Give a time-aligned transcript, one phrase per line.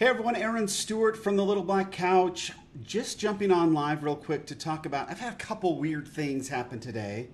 [0.00, 2.52] Hey everyone, Aaron Stewart from the Little Black Couch.
[2.82, 5.10] Just jumping on live real quick to talk about.
[5.10, 7.28] I've had a couple weird things happen today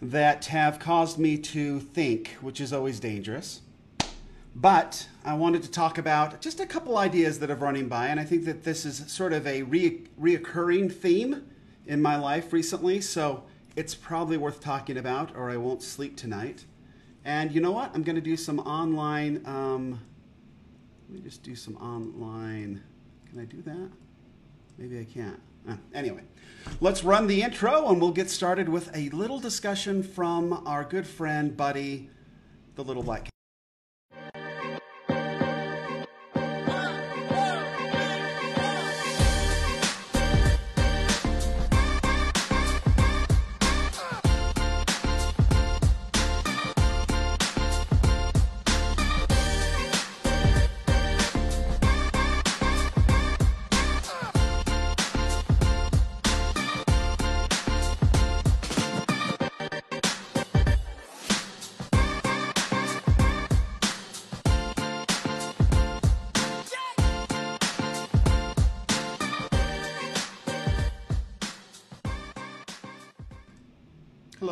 [0.00, 3.62] that have caused me to think, which is always dangerous.
[4.54, 8.20] But I wanted to talk about just a couple ideas that have running by, and
[8.20, 11.44] I think that this is sort of a re- reoccurring theme
[11.88, 13.42] in my life recently, so
[13.74, 16.66] it's probably worth talking about, or I won't sleep tonight.
[17.24, 17.90] And you know what?
[17.96, 19.42] I'm going to do some online.
[19.44, 19.98] Um,
[21.08, 22.82] let me just do some online.
[23.30, 23.90] Can I do that?
[24.78, 25.40] Maybe I can't.
[25.68, 26.22] Uh, anyway,
[26.80, 31.06] let's run the intro and we'll get started with a little discussion from our good
[31.06, 32.10] friend, buddy,
[32.74, 33.33] the Little Black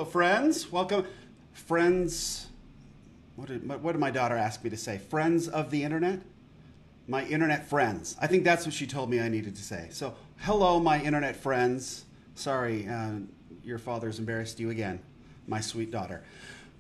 [0.03, 0.73] Hello, friends.
[0.73, 1.07] Welcome,
[1.53, 2.49] friends.
[3.37, 4.99] What did, what did my daughter ask me to say?
[4.99, 6.23] Friends of the internet?
[7.07, 8.17] My internet friends.
[8.21, 9.87] I think that's what she told me I needed to say.
[9.93, 12.05] So, hello, my internet friends.
[12.35, 13.21] Sorry, uh,
[13.63, 14.99] your father's embarrassed you again,
[15.47, 16.25] my sweet daughter.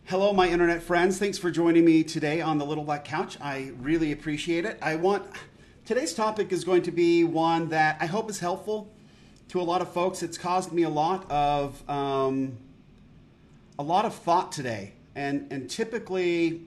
[0.07, 1.20] Hello, my internet friends.
[1.20, 3.39] Thanks for joining me today on the Little Black Couch.
[3.41, 4.81] I really appreciate it.
[4.83, 5.23] I want
[5.84, 8.91] today's topic is going to be one that I hope is helpful
[9.51, 10.25] to a lot of folks.
[10.25, 11.89] It's caused me a lot of.
[11.89, 12.59] Um,
[13.78, 16.62] a lot of thought today, and and typically,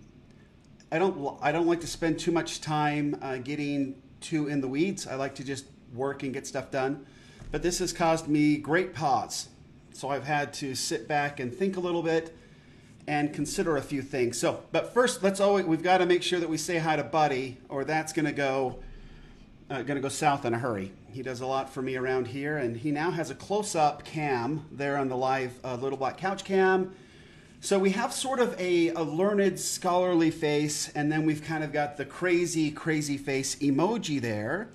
[0.92, 4.68] I don't I don't like to spend too much time uh, getting too in the
[4.68, 5.08] weeds.
[5.08, 7.06] I like to just work and get stuff done,
[7.52, 9.50] but this has caused me great pause.
[9.94, 12.36] So I've had to sit back and think a little bit
[13.08, 14.38] and consider a few things.
[14.38, 17.04] So, but first, let's always we've got to make sure that we say hi to
[17.04, 18.80] Buddy, or that's going to go
[19.70, 20.92] uh, going to go south in a hurry.
[21.12, 24.66] He does a lot for me around here, and he now has a close-up cam
[24.70, 26.94] there on the live uh, Little Black Couch cam.
[27.66, 31.74] So we have sort of a, a learned, scholarly face, and then we've kind of
[31.74, 34.70] got the crazy, crazy face emoji there.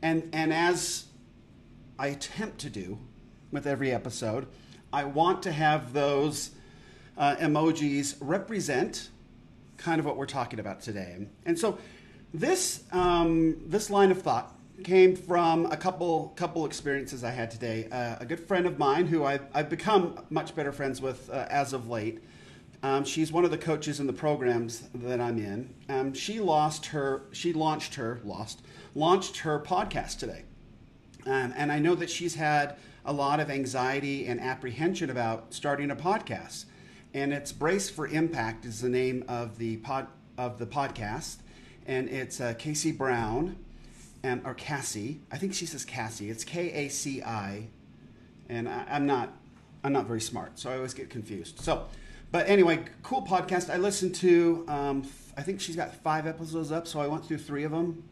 [0.00, 1.04] And, and as
[1.98, 2.98] I attempt to do
[3.52, 4.46] with every episode,
[4.90, 6.52] I want to have those
[7.18, 9.10] uh, emojis represent
[9.76, 11.26] kind of what we're talking about today.
[11.44, 11.76] And so
[12.32, 14.50] this, um, this line of thought
[14.84, 17.88] came from a couple couple experiences I had today.
[17.90, 21.46] Uh, a good friend of mine who I've, I've become much better friends with uh,
[21.50, 22.22] as of late.
[22.82, 25.74] Um, she's one of the coaches in the programs that I'm in.
[25.88, 27.22] Um, she lost her.
[27.32, 28.62] She launched her lost
[28.94, 30.44] launched her podcast today,
[31.26, 35.90] um, and I know that she's had a lot of anxiety and apprehension about starting
[35.90, 36.66] a podcast.
[37.12, 40.06] And it's Brace for Impact is the name of the pod
[40.38, 41.38] of the podcast,
[41.86, 43.56] and it's uh, Casey Brown
[44.22, 45.20] and or Cassie.
[45.32, 46.30] I think she says Cassie.
[46.30, 47.68] It's K A C I,
[48.48, 49.32] and I, I'm not
[49.82, 51.60] I'm not very smart, so I always get confused.
[51.60, 51.86] So,
[52.30, 53.70] but anyway, cool podcast.
[53.72, 54.64] I listened to.
[54.68, 58.02] Um, I think she's got five episodes up, so I went through three of them,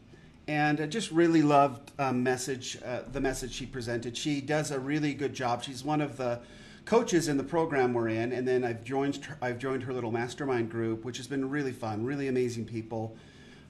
[0.47, 4.17] and I just really loved um, message uh, the message she presented.
[4.17, 5.63] She does a really good job.
[5.63, 6.39] She's one of the
[6.85, 10.71] coaches in the program we're in, and then I've joined I've joined her little mastermind
[10.71, 12.03] group, which has been really fun.
[12.03, 13.15] Really amazing people,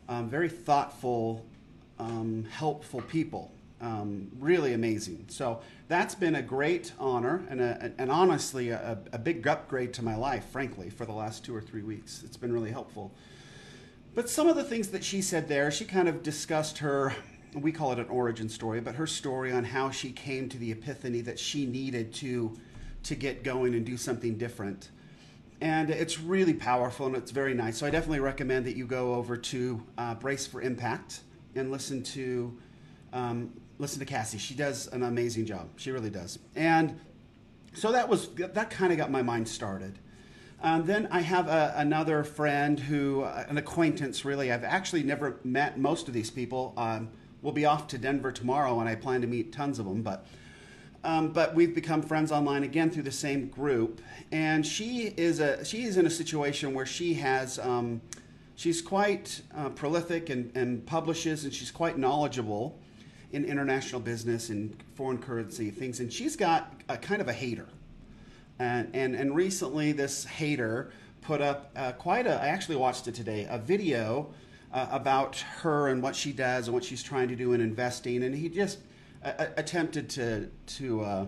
[0.07, 1.45] um, very thoughtful
[1.99, 3.51] um, helpful people.
[3.81, 5.25] Um, really amazing.
[5.29, 10.03] So that's been a great honor and, a, and honestly a, a, big upgrade to
[10.03, 12.21] my life, frankly, for the last two or three weeks.
[12.25, 13.13] It's been really helpful.
[14.15, 17.15] But some of the things that she said there, she kind of discussed her,
[17.53, 20.73] we call it an origin story, but her story on how she came to the
[20.73, 22.57] epiphany that she needed to,
[23.03, 24.89] to get going and do something different.
[25.61, 27.77] And it's really powerful and it's very nice.
[27.77, 31.21] So I definitely recommend that you go over to uh, Brace for Impact
[31.55, 32.57] and listen to
[33.13, 34.37] um, listen to Cassie.
[34.37, 35.69] She does an amazing job.
[35.77, 36.39] She really does.
[36.55, 36.99] And
[37.73, 39.99] so that was that kind of got my mind started.
[40.61, 44.51] Um, then I have a, another friend who, uh, an acquaintance really.
[44.51, 46.73] I've actually never met most of these people.
[46.75, 47.09] Um,
[47.41, 50.01] we'll be off to Denver tomorrow, and I plan to meet tons of them.
[50.01, 50.25] But
[51.01, 54.01] um, but we've become friends online again through the same group.
[54.33, 58.01] And she is a she is in a situation where she has um,
[58.59, 62.77] she's quite uh, prolific and, and publishes, and she's quite knowledgeable
[63.31, 66.01] in international business and foreign currency things.
[66.01, 67.69] And she's got a kind of a hater.
[68.59, 70.91] And, and, and recently, this hater
[71.21, 74.33] put up uh, quite a, I actually watched it today, a video
[74.73, 78.23] uh, about her and what she does and what she's trying to do in investing,
[78.23, 78.79] and he just
[79.23, 81.27] uh, attempted to to uh,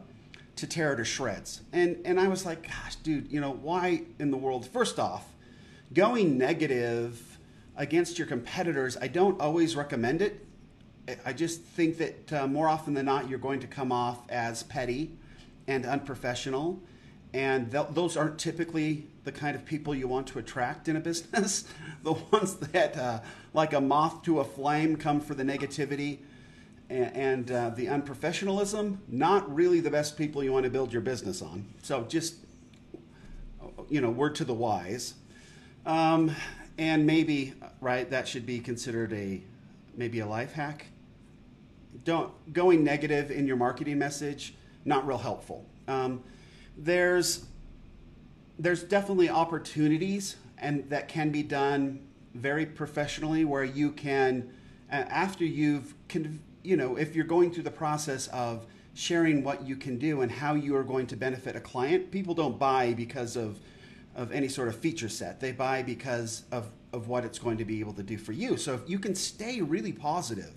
[0.58, 1.62] to tear her to shreds.
[1.72, 4.68] And and I was like, gosh, dude, you know, why in the world?
[4.68, 5.31] First off,
[5.94, 7.40] going negative
[7.76, 10.46] against your competitors, I don't always recommend it.
[11.26, 14.64] I just think that uh, more often than not, you're going to come off as
[14.64, 15.12] petty
[15.68, 16.80] and unprofessional.
[17.34, 21.00] And th- those aren't typically the kind of people you want to attract in a
[21.00, 21.66] business.
[22.04, 23.20] the ones that, uh,
[23.54, 26.20] like a moth to a flame, come for the negativity
[26.90, 31.02] and, and uh, the unprofessionalism, not really the best people you want to build your
[31.02, 31.66] business on.
[31.82, 32.36] So just,
[33.90, 35.16] you know, word to the wise.
[35.86, 36.36] Um,
[36.78, 39.42] and maybe, right, that should be considered a
[39.96, 40.88] maybe a life hack.
[42.04, 44.54] Don't going negative in your marketing message,
[44.86, 45.66] not real helpful.
[45.88, 46.24] Um,
[46.78, 47.46] there's
[48.58, 52.00] there's definitely opportunities and that can be done
[52.36, 54.50] very professionally where you can
[54.90, 55.94] after you've
[56.64, 60.32] you know if you're going through the process of sharing what you can do and
[60.32, 63.60] how you are going to benefit a client people don't buy because of
[64.16, 67.66] of any sort of feature set they buy because of of what it's going to
[67.66, 70.54] be able to do for you so if you can stay really positive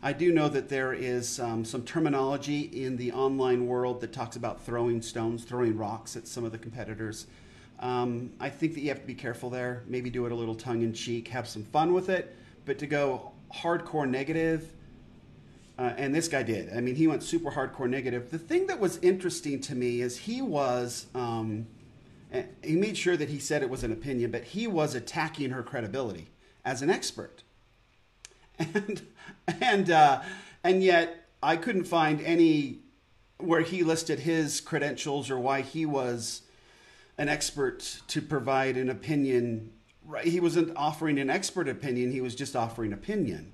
[0.00, 4.36] I do know that there is um, some terminology in the online world that talks
[4.36, 7.26] about throwing stones, throwing rocks at some of the competitors.
[7.80, 9.82] Um, I think that you have to be careful there.
[9.88, 12.86] Maybe do it a little tongue in cheek, have some fun with it, but to
[12.86, 14.70] go hardcore negative,
[15.78, 16.76] uh, and this guy did.
[16.76, 18.30] I mean, he went super hardcore negative.
[18.30, 21.66] The thing that was interesting to me is he was, um,
[22.62, 25.62] he made sure that he said it was an opinion, but he was attacking her
[25.62, 26.28] credibility
[26.64, 27.42] as an expert.
[28.74, 29.02] And
[29.60, 30.22] and uh,
[30.64, 32.80] and yet I couldn't find any
[33.38, 36.42] where he listed his credentials or why he was
[37.16, 39.72] an expert to provide an opinion.
[40.04, 40.24] Right?
[40.24, 43.52] He wasn't offering an expert opinion; he was just offering opinion.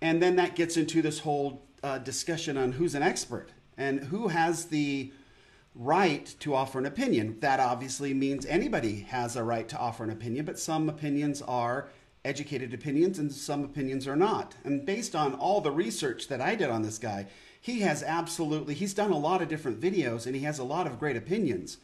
[0.00, 4.28] And then that gets into this whole uh, discussion on who's an expert and who
[4.28, 5.12] has the
[5.74, 7.38] right to offer an opinion.
[7.40, 11.88] That obviously means anybody has a right to offer an opinion, but some opinions are
[12.24, 14.54] educated opinions and some opinions are not.
[14.64, 17.26] And based on all the research that I did on this guy,
[17.60, 20.86] he has absolutely, he's done a lot of different videos and he has a lot
[20.86, 21.78] of great opinions.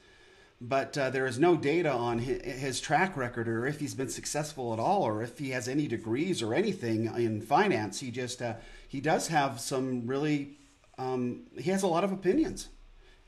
[0.58, 4.72] But uh, there is no data on his, track record or if he's been successful
[4.72, 8.00] at all or if he has any degrees or anything in finance.
[8.00, 8.54] He just, uh,
[8.88, 10.56] he does have some really,
[10.96, 12.68] um, he has a lot of opinions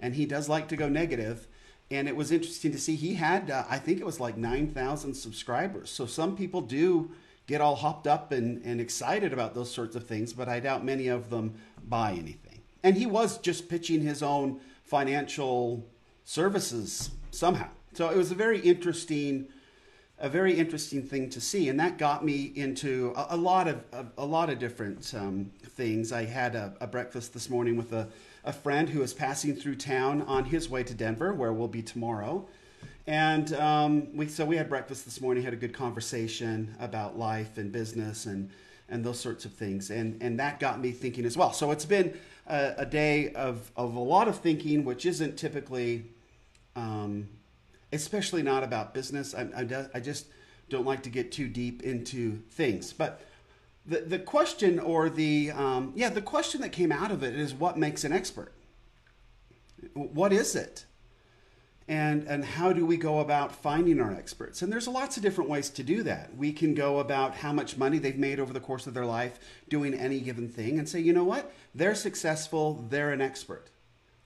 [0.00, 1.46] and he does like to go negative.
[1.90, 5.14] And it was interesting to see he had uh, i think it was like 9000
[5.14, 5.90] subscribers.
[5.90, 7.10] So some people do
[7.46, 10.84] get all hopped up and, and excited about those sorts of things but i doubt
[10.84, 11.54] many of them
[11.88, 12.60] buy anything.
[12.82, 15.86] And he was just pitching his own financial
[16.24, 17.68] services somehow.
[17.94, 19.48] So it was a very interesting
[20.20, 21.68] a very interesting thing to see.
[21.68, 25.52] And that got me into a, a lot of a, a, lot of different um,
[25.64, 26.12] things.
[26.12, 28.08] I had a, a breakfast this morning with a
[28.44, 31.82] a friend who is passing through town on his way to Denver, where we'll be
[31.82, 32.46] tomorrow.
[33.06, 37.56] And um, we, so we had breakfast this morning, had a good conversation about life
[37.56, 38.50] and business and,
[38.88, 39.90] and those sorts of things.
[39.90, 41.52] And, and that got me thinking as well.
[41.52, 46.05] So it's been a, a day of, of a lot of thinking, which isn't typically,
[46.76, 47.29] um,
[47.93, 49.34] especially not about business.
[49.34, 50.26] I, I, I just
[50.69, 52.93] don't like to get too deep into things.
[52.93, 53.23] But
[53.88, 57.55] the, the question or the um, yeah the question that came out of it is
[57.55, 58.53] what makes an expert?
[59.94, 60.84] What is it?
[61.89, 64.60] And and how do we go about finding our experts?
[64.60, 66.36] And there's lots of different ways to do that.
[66.36, 69.39] We can go about how much money they've made over the course of their life
[69.70, 71.51] doing any given thing and say you know what?
[71.74, 72.84] They're successful.
[72.91, 73.70] They're an expert.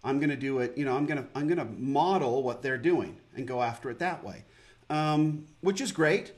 [0.03, 2.61] I'm going to do it you know i'm going to i'm going to model what
[2.61, 4.45] they're doing and go after it that way.
[4.91, 6.33] Um, which is great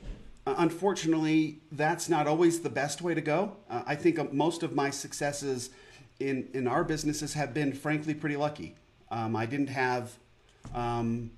[0.45, 3.57] unfortunately, that's not always the best way to go.
[3.69, 5.71] Uh, I think uh, most of my successes
[6.19, 8.75] in, in our businesses have been, frankly, pretty lucky.
[9.09, 10.11] Um, I didn't have,
[10.73, 11.31] um,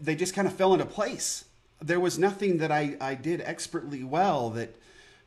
[0.00, 1.44] they just kind of fell into place.
[1.80, 4.76] There was nothing that I, I did expertly well that,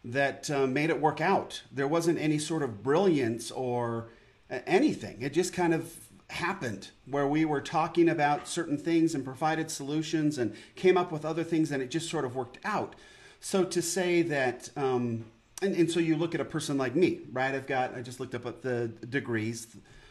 [0.04, 1.64] that uh, made it work out.
[1.72, 4.10] There wasn't any sort of brilliance or
[4.50, 5.22] uh, anything.
[5.22, 5.94] It just kind of
[6.30, 11.24] happened where we were talking about certain things and provided solutions and came up with
[11.24, 12.96] other things and it just sort of worked out.
[13.40, 15.26] So to say that, um,
[15.62, 17.54] and, and so you look at a person like me, right?
[17.54, 19.68] I've got, I just looked up at the degrees,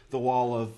[0.09, 0.73] the wall of,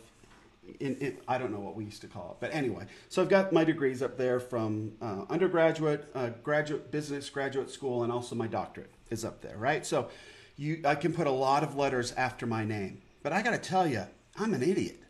[0.79, 2.85] in, in, I don't know what we used to call it, but anyway.
[3.09, 8.03] So I've got my degrees up there from uh, undergraduate, uh, graduate business, graduate school,
[8.03, 9.85] and also my doctorate is up there, right?
[9.85, 10.09] So
[10.57, 13.59] you, I can put a lot of letters after my name, but I got to
[13.59, 14.03] tell you,
[14.35, 15.01] I'm an idiot.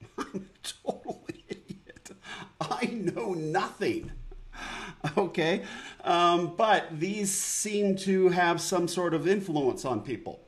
[0.18, 2.10] I'm total idiot.
[2.60, 4.12] I know nothing.
[5.16, 5.62] okay?
[6.04, 10.40] Um, but these seem to have some sort of influence on people.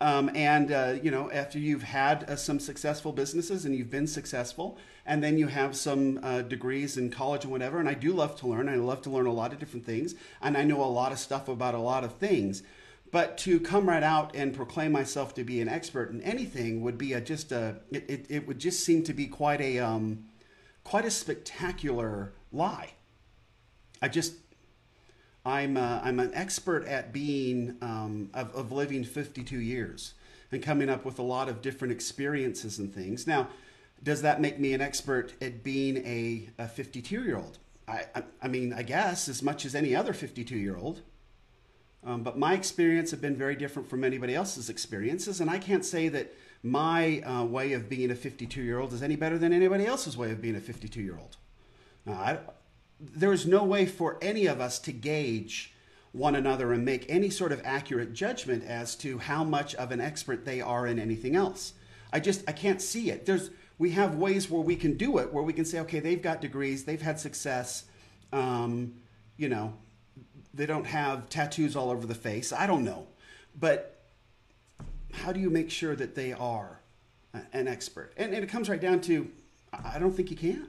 [0.00, 4.06] Um, and uh, you know, after you've had uh, some successful businesses and you've been
[4.06, 7.80] successful, and then you have some uh, degrees in college and whatever.
[7.80, 8.68] And I do love to learn.
[8.68, 11.18] I love to learn a lot of different things, and I know a lot of
[11.18, 12.62] stuff about a lot of things.
[13.12, 16.96] But to come right out and proclaim myself to be an expert in anything would
[16.96, 20.26] be a, just a it, it, it would just seem to be quite a um,
[20.84, 22.90] quite a spectacular lie.
[24.00, 24.34] I just
[25.44, 30.14] I'm uh, I'm an expert at being um, of, of living 52 years
[30.52, 33.26] and coming up with a lot of different experiences and things.
[33.26, 33.48] Now,
[34.02, 37.58] does that make me an expert at being a, a 52 year old?
[37.86, 41.02] I, I, I mean, I guess as much as any other 52 year old.
[42.04, 45.84] Um, but my experience have been very different from anybody else's experiences, and I can't
[45.84, 49.52] say that my uh, way of being a 52 year old is any better than
[49.52, 51.36] anybody else's way of being a 52 year old.
[53.00, 55.72] there is no way for any of us to gauge
[56.12, 60.00] one another and make any sort of accurate judgment as to how much of an
[60.00, 61.74] expert they are in anything else.
[62.12, 63.26] I just I can't see it.
[63.26, 66.20] There's we have ways where we can do it, where we can say, okay, they've
[66.20, 67.84] got degrees, they've had success,
[68.32, 68.92] um,
[69.38, 69.72] you know,
[70.52, 72.52] they don't have tattoos all over the face.
[72.52, 73.06] I don't know.
[73.58, 74.00] But
[75.12, 76.80] how do you make sure that they are
[77.52, 78.12] an expert?
[78.16, 79.30] And, and it comes right down to
[79.72, 80.66] I don't think you can.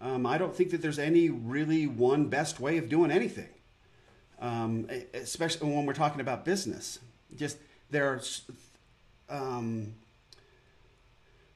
[0.00, 3.48] Um, I don't think that there's any really one best way of doing anything,
[4.40, 6.98] um, especially when we're talking about business.
[7.36, 7.56] Just
[7.88, 8.42] there's
[9.30, 9.94] um,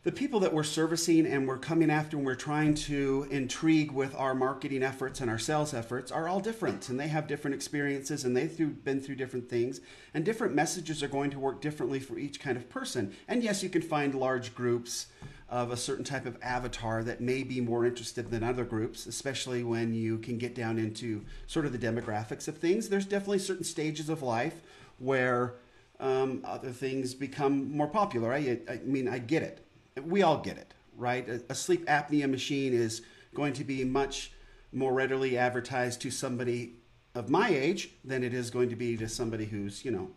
[0.06, 4.14] the people that we're servicing and we're coming after and we're trying to intrigue with
[4.14, 8.22] our marketing efforts and our sales efforts are all different and they have different experiences
[8.22, 9.80] and they've been through different things
[10.14, 13.12] and different messages are going to work differently for each kind of person.
[13.26, 15.06] And yes you can find large groups
[15.48, 19.64] of a certain type of avatar that may be more interested than other groups especially
[19.64, 22.88] when you can get down into sort of the demographics of things.
[22.88, 24.62] There's definitely certain stages of life
[25.00, 25.54] where
[25.98, 28.32] um, other things become more popular.
[28.32, 29.65] I, I mean i get it
[30.04, 31.28] we all get it, right?
[31.28, 33.02] A, a sleep apnea machine is
[33.34, 34.32] going to be much
[34.72, 36.74] more readily advertised to somebody
[37.14, 40.10] of my age than it is going to be to somebody who's, you know,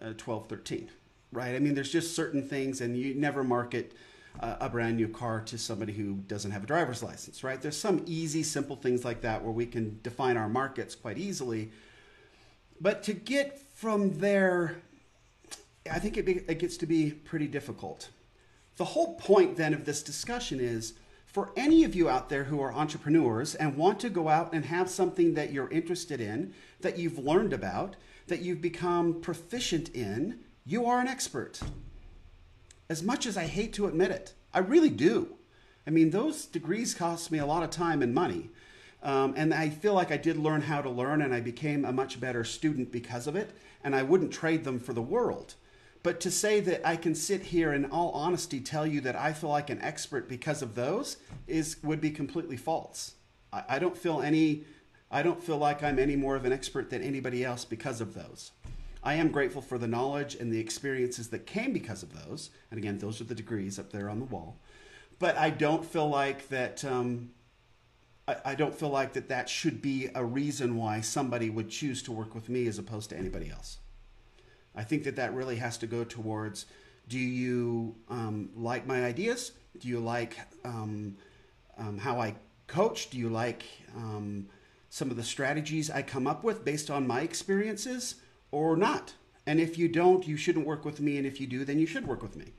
[0.00, 0.90] uh, 12, 13,
[1.32, 1.54] right?
[1.54, 3.92] I mean, there's just certain things, and you never market
[4.40, 7.60] uh, a brand new car to somebody who doesn't have a driver's license, right?
[7.60, 11.70] There's some easy, simple things like that where we can define our markets quite easily.
[12.80, 14.76] But to get from there,
[15.90, 18.10] I think it, be, it gets to be pretty difficult.
[18.78, 20.94] The whole point then of this discussion is
[21.26, 24.64] for any of you out there who are entrepreneurs and want to go out and
[24.64, 27.96] have something that you're interested in, that you've learned about,
[28.28, 31.60] that you've become proficient in, you are an expert.
[32.88, 35.34] As much as I hate to admit it, I really do.
[35.84, 38.50] I mean, those degrees cost me a lot of time and money.
[39.02, 41.92] Um, and I feel like I did learn how to learn, and I became a
[41.92, 43.50] much better student because of it.
[43.82, 45.54] And I wouldn't trade them for the world.
[46.08, 49.34] But to say that I can sit here in all honesty tell you that I
[49.34, 53.16] feel like an expert because of those is would be completely false.
[53.52, 54.64] I, I don't feel any
[55.10, 58.14] I don't feel like I'm any more of an expert than anybody else because of
[58.14, 58.52] those.
[59.02, 62.48] I am grateful for the knowledge and the experiences that came because of those.
[62.70, 64.56] And again, those are the degrees up there on the wall.
[65.18, 66.86] But I don't feel like that.
[66.86, 67.32] Um,
[68.26, 72.02] I, I don't feel like that that should be a reason why somebody would choose
[72.04, 73.80] to work with me as opposed to anybody else.
[74.78, 76.66] I think that that really has to go towards
[77.08, 79.50] do you um, like my ideas?
[79.80, 81.16] Do you like um,
[81.76, 82.36] um, how I
[82.68, 83.10] coach?
[83.10, 83.64] Do you like
[83.96, 84.46] um,
[84.88, 88.16] some of the strategies I come up with based on my experiences
[88.52, 89.14] or not?
[89.46, 91.16] And if you don't, you shouldn't work with me.
[91.16, 92.52] And if you do, then you should work with me.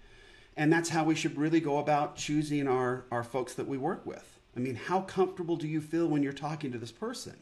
[0.57, 4.05] And that's how we should really go about choosing our, our folks that we work
[4.05, 4.39] with.
[4.57, 7.37] I mean, how comfortable do you feel when you're talking to this person?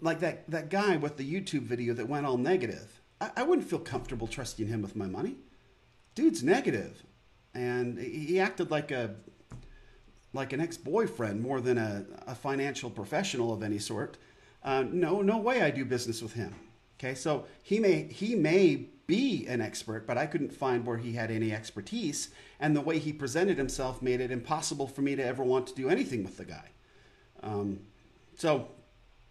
[0.00, 3.68] Like that, that guy with the YouTube video that went all negative I, I wouldn't
[3.68, 5.36] feel comfortable trusting him with my money.
[6.14, 7.02] Dude's negative,
[7.54, 9.14] and he acted like a
[10.32, 14.18] like an ex-boyfriend more than a, a financial professional of any sort.
[14.62, 16.54] Uh, no, no way I do business with him.
[16.98, 21.12] Okay, so he may he may be an expert, but I couldn't find where he
[21.12, 25.24] had any expertise, and the way he presented himself made it impossible for me to
[25.24, 26.70] ever want to do anything with the guy.
[27.42, 27.80] Um,
[28.34, 28.68] so,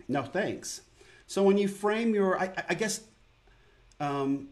[0.08, 0.82] no thanks.
[1.28, 3.02] So when you frame your, I, I guess
[4.00, 4.50] um,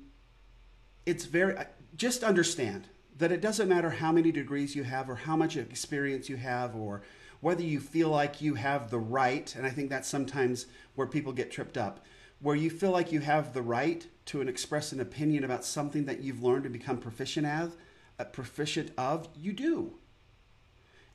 [1.05, 1.55] it's very
[1.95, 6.29] just understand that it doesn't matter how many degrees you have or how much experience
[6.29, 7.03] you have or
[7.41, 11.31] whether you feel like you have the right and i think that's sometimes where people
[11.31, 12.05] get tripped up
[12.43, 16.05] where you feel like you have the right to an express an opinion about something
[16.05, 17.71] that you've learned to become proficient as
[18.19, 19.93] uh, proficient of you do.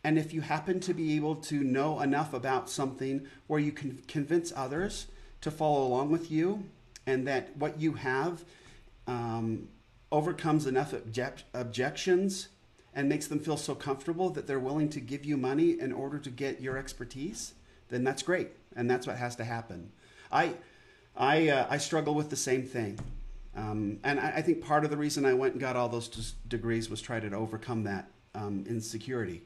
[0.02, 4.02] And if you happen to be able to know enough about something where you can
[4.08, 5.06] convince others
[5.42, 6.64] to follow along with you,
[7.08, 8.44] and that what you have
[9.06, 9.66] um,
[10.12, 12.48] overcomes enough object- objections
[12.94, 16.18] and makes them feel so comfortable that they're willing to give you money in order
[16.18, 17.54] to get your expertise,
[17.88, 19.90] then that's great, and that's what has to happen.
[20.30, 20.52] I,
[21.16, 22.98] I, uh, I struggle with the same thing,
[23.56, 26.34] um, and I, I, think part of the reason I went and got all those
[26.46, 29.44] degrees was try to overcome that um, insecurity,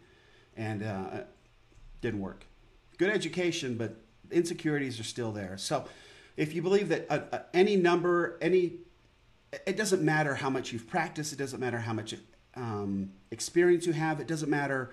[0.57, 1.21] and uh,
[2.01, 2.45] didn't work.
[2.99, 3.95] Good education, but
[4.33, 5.57] insecurities are still there.
[5.57, 5.87] So,
[6.37, 8.75] if you believe that uh, uh any number, any,
[9.67, 11.33] it doesn't matter how much you've practiced.
[11.33, 12.15] It doesn't matter how much
[12.55, 14.21] um, experience you have.
[14.21, 14.91] It doesn't matter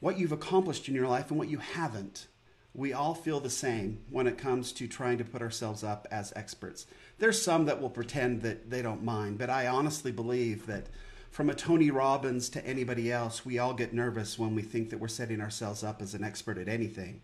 [0.00, 2.26] what you've accomplished in your life and what you haven't.
[2.74, 6.32] We all feel the same when it comes to trying to put ourselves up as
[6.34, 6.86] experts.
[7.18, 10.86] There's some that will pretend that they don't mind, but I honestly believe that
[11.30, 14.98] from a Tony Robbins to anybody else, we all get nervous when we think that
[14.98, 17.20] we're setting ourselves up as an expert at anything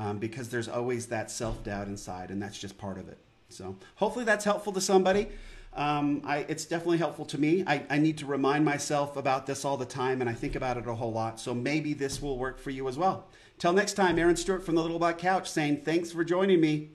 [0.00, 3.18] um, because there's always that self doubt inside, and that's just part of it.
[3.50, 5.28] So, hopefully, that's helpful to somebody.
[5.74, 7.62] Um, I, it's definitely helpful to me.
[7.66, 10.78] I, I need to remind myself about this all the time, and I think about
[10.78, 11.38] it a whole lot.
[11.38, 13.28] So maybe this will work for you as well.
[13.58, 16.90] Till next time, Aaron Stewart from the Little Black Couch saying thanks for joining me.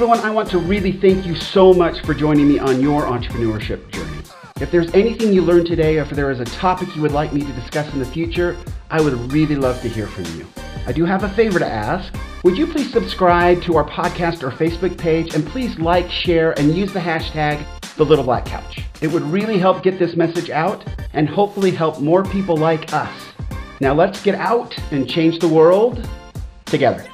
[0.00, 3.86] Everyone, I want to really thank you so much for joining me on your entrepreneurship
[3.90, 4.22] journey.
[4.58, 7.34] If there's anything you learned today, or if there is a topic you would like
[7.34, 8.56] me to discuss in the future,
[8.88, 10.46] I would really love to hear from you.
[10.86, 12.14] I do have a favor to ask.
[12.44, 16.74] Would you please subscribe to our podcast or Facebook page and please like, share, and
[16.74, 17.62] use the hashtag
[17.96, 18.82] the Little Black Couch.
[19.02, 20.82] It would really help get this message out
[21.12, 23.12] and hopefully help more people like us.
[23.80, 26.08] Now let's get out and change the world
[26.64, 27.04] together.